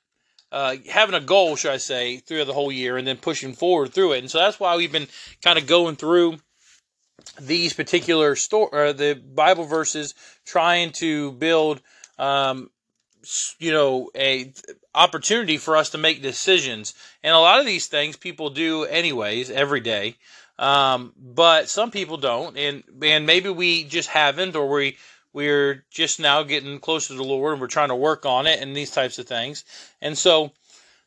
uh, 0.51 0.75
having 0.89 1.15
a 1.15 1.21
goal, 1.21 1.55
should 1.55 1.71
I 1.71 1.77
say, 1.77 2.17
through 2.17 2.45
the 2.45 2.53
whole 2.53 2.71
year 2.71 2.97
and 2.97 3.07
then 3.07 3.17
pushing 3.17 3.53
forward 3.53 3.93
through 3.93 4.13
it. 4.13 4.19
And 4.19 4.31
so 4.31 4.39
that's 4.39 4.59
why 4.59 4.75
we've 4.75 4.91
been 4.91 5.07
kind 5.43 5.57
of 5.57 5.67
going 5.67 5.95
through 5.95 6.37
these 7.39 7.73
particular 7.73 8.35
store 8.35 8.69
or 8.71 8.93
the 8.93 9.13
Bible 9.13 9.65
verses 9.65 10.13
trying 10.45 10.91
to 10.93 11.31
build 11.33 11.81
um, 12.17 12.69
you 13.59 13.71
know 13.71 14.09
a 14.15 14.51
opportunity 14.93 15.57
for 15.57 15.77
us 15.77 15.91
to 15.91 15.97
make 15.97 16.21
decisions. 16.21 16.93
And 17.23 17.33
a 17.33 17.39
lot 17.39 17.59
of 17.59 17.65
these 17.65 17.87
things 17.87 18.17
people 18.17 18.49
do 18.49 18.83
anyways 18.85 19.49
every 19.49 19.79
day. 19.79 20.17
Um, 20.59 21.13
but 21.17 21.69
some 21.69 21.91
people 21.91 22.17
don't. 22.17 22.57
And 22.57 22.83
and 23.03 23.25
maybe 23.25 23.49
we 23.49 23.83
just 23.83 24.09
haven't 24.09 24.55
or 24.55 24.69
we 24.69 24.97
we're 25.33 25.83
just 25.89 26.19
now 26.19 26.43
getting 26.43 26.79
closer 26.79 27.09
to 27.09 27.15
the 27.15 27.23
lord 27.23 27.53
and 27.53 27.61
we're 27.61 27.67
trying 27.67 27.89
to 27.89 27.95
work 27.95 28.25
on 28.25 28.47
it 28.47 28.59
and 28.59 28.75
these 28.75 28.91
types 28.91 29.19
of 29.19 29.27
things 29.27 29.63
and 30.01 30.17
so 30.17 30.51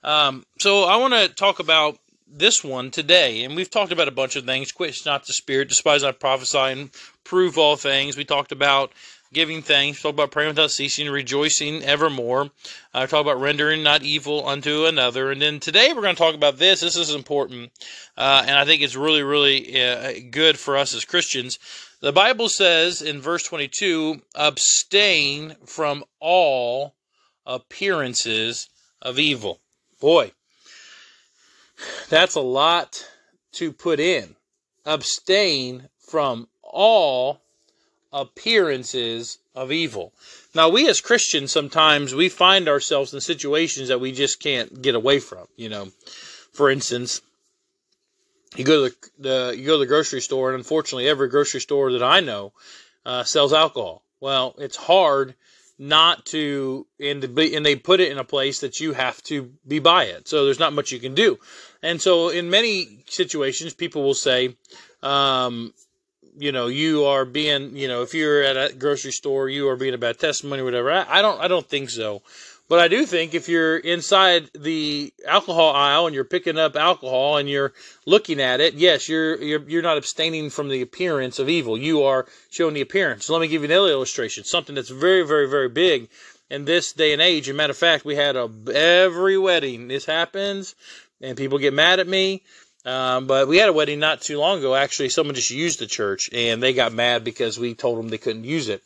um, 0.03 0.45
so 0.59 0.85
i 0.85 0.97
want 0.97 1.15
to 1.15 1.29
talk 1.29 1.59
about 1.59 1.99
this 2.27 2.65
one 2.65 2.91
today 2.91 3.45
and 3.45 3.55
we've 3.55 3.71
talked 3.71 3.93
about 3.93 4.09
a 4.09 4.13
bunch 4.13 4.37
of 4.37 4.45
things 4.45 4.73
quit 4.73 4.99
not 5.07 5.27
the 5.27 5.33
spirit 5.33 5.69
despise 5.69 6.03
not 6.03 6.21
prophesy 6.21 6.59
and 6.59 6.91
prove 7.23 7.59
all 7.59 7.77
things 7.77 8.17
we 8.17 8.25
talked 8.25 8.53
about 8.53 8.93
giving 9.35 9.61
thanks. 9.61 10.01
talked 10.01 10.15
about 10.15 10.31
praying 10.31 10.49
without 10.49 10.71
ceasing, 10.71 11.11
rejoicing 11.11 11.83
evermore. 11.83 12.51
Uh, 12.95 13.07
talk 13.07 13.21
about 13.21 13.41
rendering 13.41 13.83
not 13.83 14.03
evil 14.03 14.47
unto 14.47 14.87
another. 14.87 15.31
And 15.31 15.43
then 15.43 15.61
today 15.61 15.93
we're 15.93 16.03
going 16.03 16.15
to 16.15 16.23
talk 16.23 16.35
about 16.35 16.57
this. 16.57 16.81
This 16.81 16.97
is 16.97 17.15
important, 17.15 17.71
uh, 18.17 18.45
and 18.47 18.57
I 18.57 18.65
think 18.65 18.81
it's 18.81 18.97
really, 18.97 19.23
really 19.23 19.83
uh, 19.83 20.13
good 20.31 20.59
for 20.59 20.79
us 20.79 20.95
as 20.95 21.05
Christians. 21.05 21.59
The 22.05 22.13
Bible 22.13 22.51
says 22.51 23.01
in 23.01 23.23
verse 23.23 23.45
22 23.45 24.21
abstain 24.35 25.57
from 25.65 26.05
all 26.21 26.95
appearances 27.47 28.69
of 29.01 29.19
evil. 29.19 29.63
Boy, 30.03 30.33
that's 32.11 32.35
a 32.35 32.43
lot 32.43 33.09
to 33.53 33.73
put 33.73 34.01
in. 34.01 34.37
Abstain 34.85 35.89
from 35.99 36.49
all 36.63 37.41
appearances 38.13 39.39
of 39.55 39.73
evil. 39.73 40.13
Now, 40.55 40.69
we 40.69 40.87
as 40.91 41.01
Christians 41.01 41.53
sometimes 41.53 42.15
we 42.15 42.29
find 42.29 42.69
ourselves 42.69 43.15
in 43.15 43.23
situations 43.23 43.89
that 43.89 44.03
we 44.03 44.13
just 44.13 44.41
can't 44.41 44.83
get 44.83 44.95
away 44.95 45.21
from. 45.21 45.47
You 45.57 45.71
know, 45.71 45.89
for 46.53 46.69
instance, 46.69 47.23
you 48.57 48.65
go 48.65 48.89
to 48.89 48.95
the, 49.19 49.29
the 49.29 49.57
you 49.57 49.67
go 49.67 49.75
to 49.75 49.79
the 49.79 49.87
grocery 49.87 50.21
store, 50.21 50.51
and 50.51 50.59
unfortunately, 50.59 51.09
every 51.09 51.29
grocery 51.29 51.61
store 51.61 51.93
that 51.93 52.03
I 52.03 52.21
know 52.21 52.53
uh, 53.05 53.25
sells 53.25 53.53
alcohol. 53.53 54.03
Well, 54.21 54.55
it's 54.59 54.77
hard 54.77 55.35
not 55.79 56.25
to 56.27 56.87
and 57.01 57.23
to 57.23 57.29
be, 57.29 57.55
and 57.55 57.67
they 57.67 57.77
put 57.77 58.01
it 58.01 58.13
in 58.13 58.19
a 58.19 58.25
place 58.25 58.61
that 58.61 58.81
you 58.81 58.93
have 58.93 59.23
to 59.25 59.53
be 59.67 59.79
by 59.79 60.05
it. 60.05 60.29
So 60.29 60.45
there's 60.45 60.61
not 60.61 60.73
much 60.73 60.93
you 60.93 61.01
can 61.01 61.15
do. 61.15 61.39
And 61.83 62.01
so 62.01 62.29
in 62.29 62.49
many 62.49 63.05
situations, 63.09 63.75
people 63.75 64.03
will 64.03 64.15
say, 64.15 64.57
um, 65.03 65.75
you 66.37 66.53
know 66.53 66.67
you 66.67 67.05
are 67.05 67.25
being 67.25 67.77
you 67.77 67.89
know 67.89 68.03
if 68.03 68.15
you're 68.15 68.43
at 68.43 68.57
a 68.57 68.75
grocery 68.75 69.13
store 69.13 69.49
you 69.49 69.69
are 69.69 69.77
being 69.77 69.95
a 69.95 69.99
bad 69.99 70.19
testimony 70.19 70.63
or 70.63 70.65
whatever 70.65 70.91
I, 70.91 71.19
I, 71.19 71.23
don't 71.23 71.41
i 71.41 71.49
don't 71.49 71.69
think 71.69 71.91
so 71.91 72.23
but 72.69 72.79
i 72.79 72.89
do 72.89 73.07
think 73.07 73.35
if 73.35 73.49
you're 73.49 73.77
inside 73.77 74.51
the 74.55 75.13
alcohol 75.27 75.73
aisle 75.73 76.07
and 76.07 76.15
you're 76.15 76.25
picking 76.25 76.59
up 76.59 76.77
alcohol 76.77 77.37
and 77.37 77.49
you're 77.49 77.73
looking 78.07 78.41
at 78.41 78.61
it 78.61 78.75
yes 78.75 79.09
you're 79.09 79.41
you're, 79.43 79.69
you're 79.69 79.83
not 79.83 79.99
abstaining 79.99 80.51
from 80.51 80.69
the 80.69 80.83
appearance 80.83 81.39
of 81.39 81.49
evil 81.49 81.77
you 81.77 82.03
are 82.03 82.27
showing 82.51 82.75
the 82.75 82.81
appearance 82.81 83.25
so 83.27 83.33
let 83.33 83.41
me 83.41 83.49
give 83.49 83.63
you 83.63 83.69
another 83.69 83.91
illustration 83.91 84.45
something 84.45 84.75
that's 84.75 84.91
very 84.91 85.27
very 85.27 85.49
very 85.49 85.69
big 85.69 86.09
in 86.51 86.65
this 86.65 86.93
day 86.93 87.13
and 87.13 87.23
age 87.23 87.49
as 87.49 87.55
a 87.55 87.57
matter 87.57 87.71
of 87.71 87.77
fact 87.77 88.05
we 88.05 88.15
had 88.17 88.37
a 88.37 88.51
every 88.75 89.39
wedding 89.39 89.89
this 89.89 90.05
happens 90.05 90.75
and 91.21 91.37
people 91.37 91.59
get 91.59 91.73
mad 91.73 92.01
at 92.01 92.09
me 92.09 92.43
um, 92.85 93.27
but 93.27 93.49
we 93.49 93.57
had 93.57 93.69
a 93.69 93.73
wedding 93.73 93.99
not 93.99 94.21
too 94.21 94.39
long 94.39 94.59
ago. 94.59 94.75
Actually, 94.75 95.09
someone 95.09 95.35
just 95.35 95.51
used 95.51 95.79
the 95.79 95.87
church, 95.87 96.29
and 96.33 96.63
they 96.63 96.75
got 96.75 96.93
mad 96.93 97.25
because 97.25 97.59
we 97.59 97.75
told 97.75 97.99
them 97.99 98.09
they 98.09 98.19
couldn't 98.19 98.45
use 98.45 98.69
it. 98.69 98.83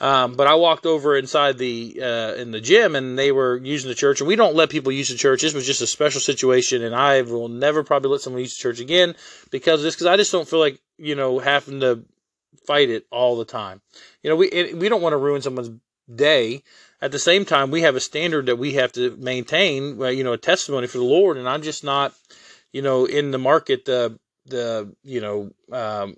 Um, 0.00 0.34
but 0.34 0.46
I 0.46 0.54
walked 0.54 0.86
over 0.86 1.16
inside 1.16 1.58
the 1.58 2.00
uh, 2.02 2.34
in 2.34 2.50
the 2.50 2.60
gym, 2.60 2.96
and 2.96 3.18
they 3.18 3.32
were 3.32 3.58
using 3.58 3.88
the 3.88 3.94
church. 3.94 4.20
And 4.20 4.28
we 4.28 4.36
don't 4.36 4.54
let 4.54 4.70
people 4.70 4.92
use 4.92 5.08
the 5.08 5.16
church. 5.16 5.42
This 5.42 5.54
was 5.54 5.66
just 5.66 5.82
a 5.82 5.86
special 5.86 6.20
situation, 6.20 6.82
and 6.82 6.94
I 6.94 7.22
will 7.22 7.48
never 7.48 7.84
probably 7.84 8.10
let 8.10 8.22
someone 8.22 8.40
use 8.40 8.56
the 8.56 8.62
church 8.62 8.80
again 8.80 9.14
because 9.50 9.80
of 9.80 9.84
this. 9.84 9.94
Because 9.94 10.06
I 10.06 10.16
just 10.16 10.32
don't 10.32 10.48
feel 10.48 10.60
like 10.60 10.80
you 10.96 11.14
know 11.14 11.38
having 11.38 11.80
to 11.80 12.04
fight 12.66 12.88
it 12.88 13.06
all 13.10 13.36
the 13.36 13.44
time. 13.44 13.82
You 14.22 14.30
know, 14.30 14.36
we 14.36 14.72
we 14.74 14.88
don't 14.88 15.02
want 15.02 15.12
to 15.12 15.18
ruin 15.18 15.42
someone's 15.42 15.70
day. 16.12 16.62
At 17.02 17.12
the 17.12 17.18
same 17.18 17.46
time, 17.46 17.70
we 17.70 17.82
have 17.82 17.96
a 17.96 18.00
standard 18.00 18.46
that 18.46 18.56
we 18.56 18.74
have 18.74 18.92
to 18.92 19.16
maintain. 19.16 20.00
You 20.00 20.24
know, 20.24 20.32
a 20.32 20.38
testimony 20.38 20.86
for 20.86 20.98
the 20.98 21.04
Lord, 21.04 21.36
and 21.36 21.48
I'm 21.48 21.62
just 21.62 21.84
not 21.84 22.14
you 22.72 22.82
know, 22.82 23.04
in 23.04 23.30
the 23.30 23.38
market, 23.38 23.84
the 23.84 24.18
the 24.46 24.94
you 25.02 25.20
know 25.20 25.50
um, 25.72 26.16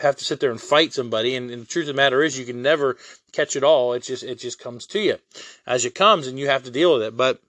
have 0.00 0.16
to 0.16 0.24
sit 0.24 0.40
there 0.40 0.50
and 0.50 0.60
fight 0.60 0.92
somebody. 0.92 1.36
And, 1.36 1.50
and, 1.50 1.62
the 1.62 1.66
truth 1.66 1.88
of 1.88 1.94
the 1.94 2.02
matter 2.02 2.22
is, 2.22 2.38
you 2.38 2.44
can 2.44 2.62
never 2.62 2.96
catch 3.32 3.56
it 3.56 3.64
all. 3.64 3.92
It 3.92 4.02
just 4.02 4.22
it 4.22 4.38
just 4.38 4.58
comes 4.58 4.86
to 4.86 5.00
you 5.00 5.18
as 5.66 5.84
it 5.84 5.94
comes, 5.94 6.26
and 6.26 6.38
you 6.38 6.48
have 6.48 6.64
to 6.64 6.70
deal 6.70 6.94
with 6.94 7.02
it. 7.02 7.16
But 7.16 7.40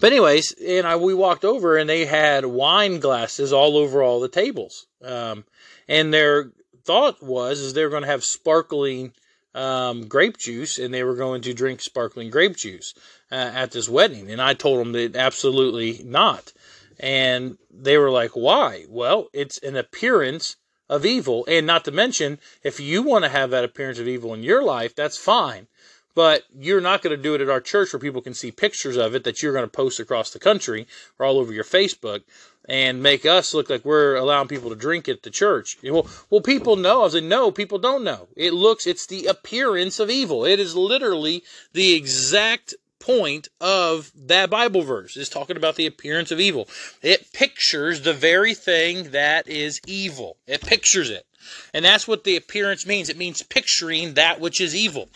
but 0.00 0.12
anyways, 0.12 0.52
and 0.52 0.86
I 0.86 0.96
we 0.96 1.14
walked 1.14 1.44
over, 1.44 1.76
and 1.76 1.88
they 1.88 2.04
had 2.04 2.44
wine 2.44 3.00
glasses 3.00 3.52
all 3.52 3.76
over 3.76 4.02
all 4.02 4.20
the 4.20 4.28
tables. 4.28 4.86
Um, 5.02 5.44
and 5.88 6.12
their 6.12 6.50
thought 6.84 7.22
was 7.22 7.60
is 7.60 7.74
they 7.74 7.84
were 7.84 7.90
going 7.90 8.02
to 8.02 8.08
have 8.08 8.24
sparkling 8.24 9.12
um, 9.54 10.08
grape 10.08 10.38
juice, 10.38 10.78
and 10.78 10.92
they 10.92 11.04
were 11.04 11.14
going 11.14 11.42
to 11.42 11.54
drink 11.54 11.80
sparkling 11.80 12.30
grape 12.30 12.56
juice 12.56 12.94
uh, 13.30 13.50
at 13.54 13.72
this 13.72 13.88
wedding. 13.88 14.30
And 14.30 14.40
I 14.40 14.54
told 14.54 14.78
them 14.78 14.92
that 14.92 15.16
absolutely 15.16 16.00
not. 16.04 16.52
And 16.98 17.58
they 17.70 17.98
were 17.98 18.10
like, 18.10 18.30
why? 18.32 18.86
Well, 18.88 19.28
it's 19.32 19.58
an 19.58 19.76
appearance 19.76 20.56
of 20.92 21.06
evil. 21.06 21.44
And 21.48 21.66
not 21.66 21.84
to 21.86 21.90
mention, 21.90 22.38
if 22.62 22.78
you 22.78 23.02
want 23.02 23.24
to 23.24 23.30
have 23.30 23.50
that 23.50 23.64
appearance 23.64 23.98
of 23.98 24.06
evil 24.06 24.34
in 24.34 24.42
your 24.42 24.62
life, 24.62 24.94
that's 24.94 25.16
fine. 25.16 25.66
But 26.14 26.42
you're 26.54 26.82
not 26.82 27.00
going 27.00 27.16
to 27.16 27.22
do 27.22 27.34
it 27.34 27.40
at 27.40 27.48
our 27.48 27.62
church 27.62 27.92
where 27.92 28.00
people 28.00 28.20
can 28.20 28.34
see 28.34 28.50
pictures 28.50 28.98
of 28.98 29.14
it 29.14 29.24
that 29.24 29.42
you're 29.42 29.54
going 29.54 29.64
to 29.64 29.70
post 29.70 29.98
across 29.98 30.30
the 30.30 30.38
country 30.38 30.86
or 31.18 31.24
all 31.24 31.38
over 31.38 31.54
your 31.54 31.64
Facebook 31.64 32.22
and 32.68 33.02
make 33.02 33.24
us 33.24 33.54
look 33.54 33.70
like 33.70 33.84
we're 33.84 34.16
allowing 34.16 34.46
people 34.46 34.68
to 34.68 34.76
drink 34.76 35.08
at 35.08 35.22
the 35.22 35.30
church. 35.30 35.78
Well, 35.82 36.06
well, 36.28 36.42
people 36.42 36.76
know. 36.76 37.04
I 37.04 37.08
said, 37.08 37.24
no, 37.24 37.50
people 37.50 37.78
don't 37.78 38.04
know. 38.04 38.28
It 38.36 38.52
looks, 38.52 38.86
it's 38.86 39.06
the 39.06 39.26
appearance 39.26 39.98
of 39.98 40.10
evil. 40.10 40.44
It 40.44 40.60
is 40.60 40.76
literally 40.76 41.42
the 41.72 41.94
exact 41.94 42.74
point 43.02 43.48
of 43.60 44.12
that 44.14 44.48
Bible 44.48 44.82
verse 44.82 45.16
is 45.16 45.28
talking 45.28 45.56
about 45.56 45.74
the 45.74 45.86
appearance 45.86 46.30
of 46.30 46.38
evil. 46.38 46.68
It 47.02 47.32
pictures 47.32 48.02
the 48.02 48.12
very 48.14 48.54
thing 48.54 49.10
that 49.10 49.48
is 49.48 49.80
evil. 49.86 50.36
It 50.46 50.62
pictures 50.62 51.10
it. 51.10 51.26
And 51.74 51.84
that's 51.84 52.06
what 52.06 52.22
the 52.22 52.36
appearance 52.36 52.86
means. 52.86 53.08
It 53.08 53.16
means 53.16 53.42
picturing 53.42 54.14
that 54.14 54.40
which 54.40 54.60
is 54.60 54.76
evil. 54.76 55.08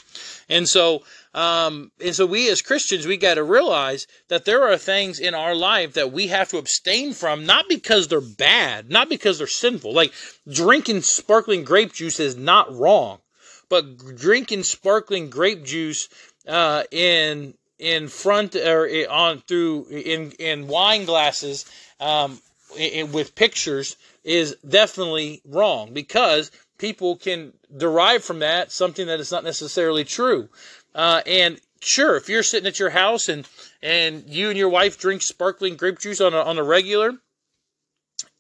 And 0.49 0.69
so, 0.69 1.05
um, 1.33 1.93
and 2.05 2.15
so 2.15 2.27
we 2.27 2.51
as 2.51 2.61
Christians, 2.61 3.07
we 3.07 3.17
got 3.17 3.35
to 3.35 3.45
realize 3.45 4.09
that 4.27 4.45
there 4.45 4.65
are 4.65 4.77
things 4.77 5.21
in 5.21 5.35
our 5.35 5.55
life 5.55 5.95
that 5.95 6.13
we 6.13 6.27
have 6.27 6.49
to 6.49 6.59
abstain 6.59 7.13
from, 7.13 7.47
not 7.47 7.69
because 7.69 8.09
they're 8.09 8.21
bad, 8.21 8.91
not 8.91 9.09
because 9.09 9.39
they're 9.39 9.47
sinful. 9.47 9.93
Like 9.93 10.13
drinking 10.51 11.03
sparkling 11.03 11.63
grape 11.63 11.93
juice 11.93 12.19
is 12.19 12.37
not 12.37 12.75
wrong, 12.75 13.21
but 13.69 14.17
drinking 14.17 14.65
sparkling 14.65 15.31
grape 15.31 15.65
juice 15.65 16.09
uh, 16.49 16.85
in 16.91 17.55
in 17.79 18.09
front 18.09 18.57
or 18.57 18.89
on 19.11 19.41
through 19.41 19.87
in 19.89 20.33
in 20.33 20.67
wine 20.69 21.05
glasses 21.05 21.67
um, 22.01 22.41
in, 22.79 23.13
with 23.13 23.35
pictures 23.35 23.97
is 24.25 24.57
definitely 24.67 25.41
wrong 25.45 25.93
because 25.93 26.51
people 26.79 27.17
can 27.17 27.53
derive 27.77 28.25
from 28.25 28.41
that 28.41 28.73
something 28.73 29.07
that 29.07 29.21
is 29.21 29.31
not 29.31 29.45
necessarily 29.45 30.05
true. 30.05 30.49
Uh, 30.95 31.23
and 31.27 31.61
sure, 31.81 32.17
if 32.17 32.29
you're 32.29 32.43
sitting 32.43 32.67
at 32.67 32.79
your 32.79 32.91
house 32.91 33.29
and 33.29 33.47
and 33.83 34.25
you 34.29 34.49
and 34.49 34.59
your 34.59 34.69
wife 34.69 34.99
drink 34.99 35.23
sparkling 35.23 35.77
grape 35.77 35.99
juice 35.99 36.21
on 36.21 36.35
a, 36.35 36.39
on 36.39 36.59
a 36.59 36.65
regular, 36.65 37.13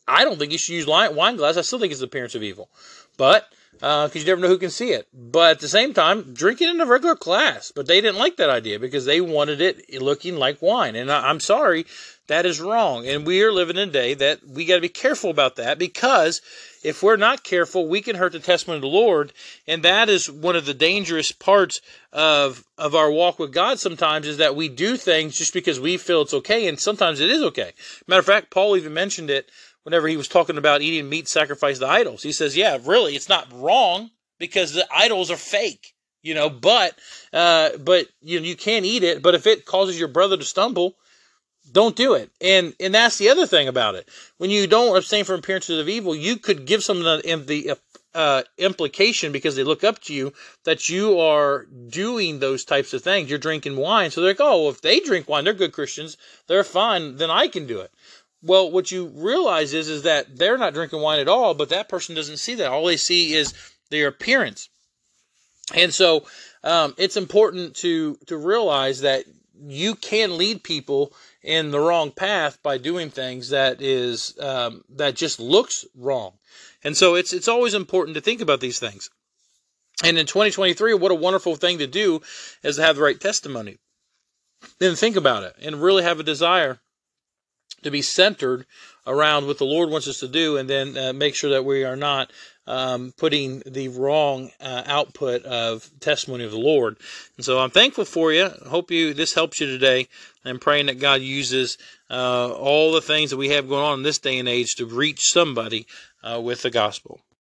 I 0.08 0.24
don't 0.24 0.38
think 0.38 0.52
you 0.52 0.58
should 0.58 0.74
use 0.74 0.86
wine 0.86 1.36
glass. 1.36 1.56
I 1.56 1.62
still 1.62 1.78
think 1.78 1.90
it's 1.90 2.00
the 2.00 2.06
appearance 2.06 2.34
of 2.34 2.42
evil, 2.42 2.70
but 3.16 3.48
because 3.78 4.16
uh, 4.16 4.18
you 4.18 4.24
never 4.24 4.40
know 4.40 4.48
who 4.48 4.58
can 4.58 4.70
see 4.70 4.90
it. 4.90 5.06
But 5.12 5.52
at 5.52 5.60
the 5.60 5.68
same 5.68 5.92
time, 5.92 6.34
drink 6.34 6.60
it 6.60 6.68
in 6.68 6.80
a 6.80 6.86
regular 6.86 7.14
glass. 7.14 7.72
But 7.74 7.86
they 7.86 8.00
didn't 8.00 8.18
like 8.18 8.36
that 8.36 8.50
idea 8.50 8.78
because 8.78 9.04
they 9.04 9.20
wanted 9.20 9.60
it 9.60 10.02
looking 10.02 10.36
like 10.36 10.62
wine. 10.62 10.96
And 10.96 11.12
I, 11.12 11.28
I'm 11.28 11.40
sorry, 11.40 11.86
that 12.26 12.46
is 12.46 12.60
wrong. 12.60 13.06
And 13.06 13.26
we 13.26 13.42
are 13.42 13.52
living 13.52 13.76
in 13.76 13.88
a 13.88 13.92
day 13.92 14.14
that 14.14 14.46
we 14.46 14.64
got 14.64 14.76
to 14.76 14.80
be 14.80 14.88
careful 14.88 15.30
about 15.30 15.56
that 15.56 15.78
because 15.78 16.40
if 16.82 17.02
we're 17.02 17.16
not 17.16 17.44
careful, 17.44 17.86
we 17.86 18.00
can 18.00 18.16
hurt 18.16 18.32
the 18.32 18.40
testimony 18.40 18.78
of 18.78 18.82
the 18.82 18.88
Lord. 18.88 19.32
And 19.68 19.82
that 19.82 20.08
is 20.08 20.30
one 20.30 20.56
of 20.56 20.66
the 20.66 20.74
dangerous 20.74 21.32
parts 21.32 21.80
of 22.12 22.64
of 22.78 22.94
our 22.94 23.10
walk 23.10 23.38
with 23.38 23.52
God 23.52 23.78
sometimes 23.78 24.26
is 24.26 24.38
that 24.38 24.56
we 24.56 24.68
do 24.68 24.96
things 24.96 25.36
just 25.36 25.52
because 25.52 25.78
we 25.78 25.96
feel 25.96 26.22
it's 26.22 26.34
okay. 26.34 26.66
And 26.66 26.78
sometimes 26.78 27.20
it 27.20 27.30
is 27.30 27.42
okay. 27.42 27.72
Matter 28.06 28.20
of 28.20 28.26
fact, 28.26 28.50
Paul 28.50 28.76
even 28.76 28.94
mentioned 28.94 29.30
it 29.30 29.50
whenever 29.86 30.08
he 30.08 30.16
was 30.16 30.26
talking 30.26 30.58
about 30.58 30.82
eating 30.82 31.08
meat 31.08 31.28
sacrificed 31.28 31.80
to 31.80 31.86
idols. 31.86 32.20
He 32.20 32.32
says, 32.32 32.56
yeah, 32.56 32.76
really, 32.84 33.14
it's 33.14 33.28
not 33.28 33.46
wrong 33.52 34.10
because 34.36 34.72
the 34.72 34.84
idols 34.92 35.30
are 35.30 35.36
fake, 35.36 35.94
you 36.22 36.34
know, 36.34 36.50
but, 36.50 36.98
uh, 37.32 37.70
but, 37.78 38.08
you 38.20 38.40
know, 38.40 38.46
you 38.46 38.56
can't 38.56 38.84
eat 38.84 39.04
it. 39.04 39.22
But 39.22 39.36
if 39.36 39.46
it 39.46 39.64
causes 39.64 39.96
your 39.96 40.08
brother 40.08 40.36
to 40.36 40.42
stumble, 40.42 40.96
don't 41.70 41.94
do 41.94 42.14
it. 42.14 42.32
And 42.40 42.74
and 42.80 42.94
that's 42.94 43.18
the 43.18 43.28
other 43.28 43.46
thing 43.46 43.68
about 43.68 43.94
it. 43.94 44.08
When 44.38 44.50
you 44.50 44.66
don't 44.66 44.96
abstain 44.96 45.24
from 45.24 45.38
appearances 45.38 45.78
of 45.78 45.88
evil, 45.88 46.16
you 46.16 46.36
could 46.36 46.66
give 46.66 46.82
someone 46.82 47.20
the 47.22 47.76
uh, 48.16 48.42
implication 48.56 49.30
because 49.30 49.56
they 49.56 49.62
look 49.62 49.84
up 49.84 50.00
to 50.00 50.14
you 50.14 50.32
that 50.64 50.88
you 50.88 51.20
are 51.20 51.66
doing 51.88 52.38
those 52.38 52.64
types 52.64 52.94
of 52.94 53.02
things. 53.02 53.28
You're 53.28 53.38
drinking 53.38 53.76
wine, 53.76 54.10
so 54.10 54.20
they're 54.20 54.30
like, 54.30 54.40
oh, 54.40 54.62
well, 54.62 54.70
if 54.70 54.80
they 54.80 55.00
drink 55.00 55.28
wine, 55.28 55.44
they're 55.44 55.52
good 55.52 55.72
Christians, 55.72 56.16
they're 56.46 56.64
fine, 56.64 57.16
then 57.16 57.30
I 57.30 57.48
can 57.48 57.66
do 57.66 57.80
it. 57.80 57.92
Well, 58.46 58.70
what 58.70 58.90
you 58.90 59.06
realize 59.14 59.74
is 59.74 59.88
is 59.88 60.02
that 60.02 60.36
they're 60.36 60.58
not 60.58 60.74
drinking 60.74 61.00
wine 61.00 61.20
at 61.20 61.28
all, 61.28 61.54
but 61.54 61.70
that 61.70 61.88
person 61.88 62.14
doesn't 62.14 62.38
see 62.38 62.54
that. 62.56 62.70
All 62.70 62.86
they 62.86 62.96
see 62.96 63.34
is 63.34 63.52
their 63.90 64.08
appearance, 64.08 64.68
and 65.74 65.92
so 65.92 66.26
um, 66.62 66.94
it's 66.96 67.16
important 67.16 67.74
to 67.76 68.16
to 68.26 68.36
realize 68.36 69.00
that 69.00 69.24
you 69.58 69.94
can 69.94 70.36
lead 70.36 70.62
people 70.62 71.12
in 71.42 71.70
the 71.70 71.80
wrong 71.80 72.10
path 72.10 72.62
by 72.62 72.78
doing 72.78 73.10
things 73.10 73.50
that 73.50 73.80
is 73.80 74.38
um, 74.40 74.84
that 74.90 75.16
just 75.16 75.40
looks 75.40 75.84
wrong. 75.94 76.32
And 76.84 76.96
so 76.96 77.14
it's 77.14 77.32
it's 77.32 77.48
always 77.48 77.74
important 77.74 78.14
to 78.14 78.20
think 78.20 78.40
about 78.40 78.60
these 78.60 78.78
things. 78.78 79.10
And 80.04 80.18
in 80.18 80.26
2023, 80.26 80.94
what 80.94 81.10
a 81.10 81.14
wonderful 81.14 81.56
thing 81.56 81.78
to 81.78 81.86
do 81.86 82.20
is 82.62 82.76
to 82.76 82.82
have 82.82 82.96
the 82.96 83.02
right 83.02 83.18
testimony. 83.18 83.78
Then 84.78 84.94
think 84.94 85.16
about 85.16 85.42
it 85.42 85.54
and 85.62 85.80
really 85.80 86.02
have 86.02 86.20
a 86.20 86.24
desire 86.24 86.80
to 87.82 87.90
be 87.90 88.02
centered 88.02 88.66
around 89.06 89.46
what 89.46 89.58
the 89.58 89.64
Lord 89.64 89.90
wants 89.90 90.08
us 90.08 90.20
to 90.20 90.28
do, 90.28 90.56
and 90.56 90.68
then 90.68 90.96
uh, 90.96 91.12
make 91.12 91.34
sure 91.34 91.50
that 91.50 91.64
we 91.64 91.84
are 91.84 91.96
not 91.96 92.32
um, 92.66 93.12
putting 93.16 93.62
the 93.64 93.88
wrong 93.88 94.50
uh, 94.60 94.82
output 94.86 95.44
of 95.44 95.88
testimony 96.00 96.44
of 96.44 96.50
the 96.50 96.58
Lord. 96.58 96.96
And 97.36 97.44
so 97.44 97.60
I'm 97.60 97.70
thankful 97.70 98.04
for 98.04 98.32
you. 98.32 98.48
Hope 98.68 98.90
you 98.90 99.14
this 99.14 99.34
helps 99.34 99.60
you 99.60 99.66
today. 99.66 100.08
I'm 100.44 100.58
praying 100.58 100.86
that 100.86 100.98
God 100.98 101.20
uses 101.22 101.78
uh, 102.10 102.50
all 102.52 102.92
the 102.92 103.00
things 103.00 103.30
that 103.30 103.36
we 103.36 103.50
have 103.50 103.68
going 103.68 103.84
on 103.84 103.98
in 103.98 104.02
this 104.02 104.18
day 104.18 104.38
and 104.38 104.48
age 104.48 104.74
to 104.76 104.86
reach 104.86 105.20
somebody 105.20 105.86
uh, 106.22 106.40
with 106.40 106.62
the 106.62 106.70
gospel. 106.70 107.20